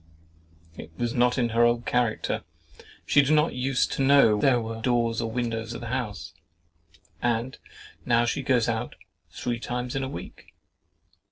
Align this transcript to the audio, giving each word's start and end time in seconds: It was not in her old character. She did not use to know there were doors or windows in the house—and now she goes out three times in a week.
It 0.77 0.89
was 0.97 1.13
not 1.13 1.37
in 1.37 1.49
her 1.49 1.63
old 1.63 1.85
character. 1.85 2.43
She 3.05 3.21
did 3.21 3.33
not 3.35 3.53
use 3.53 3.85
to 3.85 4.01
know 4.01 4.39
there 4.41 4.59
were 4.59 4.81
doors 4.81 5.21
or 5.21 5.29
windows 5.29 5.75
in 5.75 5.81
the 5.81 5.89
house—and 5.89 7.59
now 8.03 8.25
she 8.25 8.41
goes 8.41 8.67
out 8.67 8.95
three 9.29 9.59
times 9.59 9.95
in 9.95 10.01
a 10.01 10.09
week. 10.09 10.55